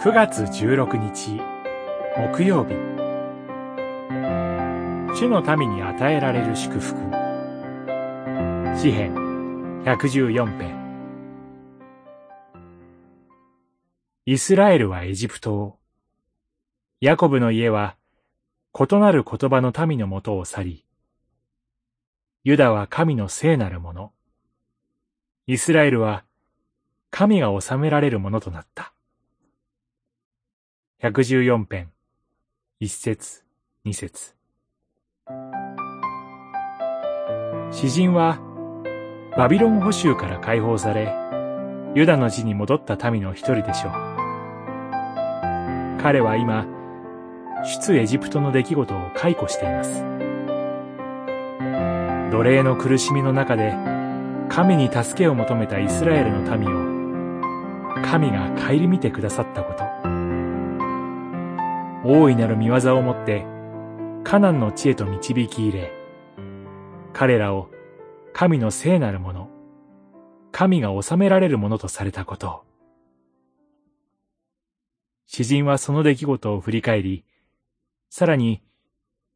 [0.00, 1.40] 9月16日
[2.16, 2.74] 木曜日。
[5.18, 6.94] 主の民に与えられる祝福。
[8.78, 9.12] 詩編
[9.84, 10.76] 114編。
[14.24, 15.78] イスラエルはエジプトを。
[17.00, 17.96] ヤコブの家は
[18.78, 20.84] 異なる言葉の民のもとを去り
[22.44, 24.12] ユダは神の聖なるもの。
[25.48, 26.22] イスラエルは
[27.10, 28.92] 神が治められるものとなった。
[31.00, 31.92] 114編、
[32.80, 33.44] 一節、
[33.84, 34.34] 二節。
[37.70, 38.40] 詩人は、
[39.36, 41.14] バビロン捕囚から解放され、
[41.94, 43.92] ユダの地に戻った民の一人でしょう。
[46.02, 46.66] 彼は今、
[47.64, 50.02] 出エジプトの出来事を解雇しています。
[52.32, 53.72] 奴隷の苦しみの中で、
[54.48, 60.17] 神に助けを求めたイスラエルの民を、神が顧みてくださったこと。
[62.10, 63.44] 大いなる見業をもって、
[64.24, 65.92] カナンの地へと導き入れ、
[67.12, 67.68] 彼らを
[68.32, 69.50] 神の聖なるもの、
[70.50, 72.62] 神が治められるものとされたことを。
[75.26, 77.26] 詩人はその出来事を振り返り、
[78.08, 78.62] さらに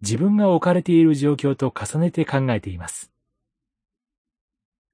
[0.00, 3.10] 自分が置かれている状況と重ねて考えています。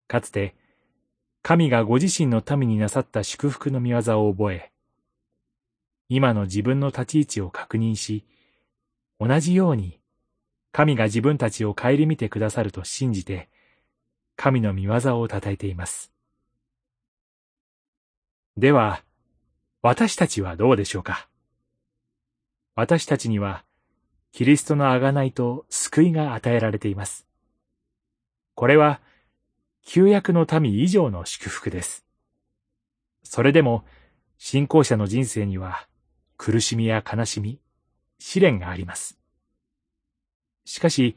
[0.08, 0.56] かつて、
[1.42, 4.72] 神がご自身の民になさった祝福の見業を覚え、
[6.08, 8.24] 今の自分の立ち位置を確認し、
[9.18, 9.98] 同じように
[10.72, 13.48] 神が自分たちを顧みてくださると信じて、
[14.36, 16.12] 神の見業を称えています。
[18.56, 19.02] では、
[19.82, 21.28] 私たちはどうでしょうか？
[22.74, 23.64] 私たちには、
[24.32, 27.27] キリストの贖いと救いが与えられています。
[28.54, 29.00] これは、
[29.82, 32.05] 旧約の民以上の祝福です。
[33.22, 33.84] それでも、
[34.36, 35.89] 信仰者の人生には、
[36.36, 37.61] 苦しみや悲しみ、
[38.19, 39.19] 試練があります。
[40.64, 41.17] しかし、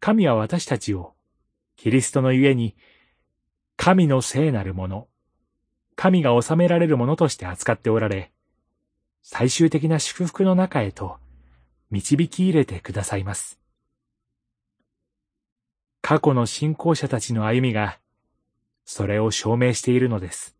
[0.00, 1.14] 神は私たちを、
[1.76, 2.76] キリストのゆえに、
[3.76, 5.08] 神の聖なるもの、
[5.96, 8.32] 神が治められるものとして扱っておられ、
[9.22, 11.18] 最終的な祝福の中へと
[11.90, 13.60] 導き入れてくださいます。
[16.00, 17.98] 過去の信仰者たちの歩みが、
[18.84, 20.56] それを証明しているのです。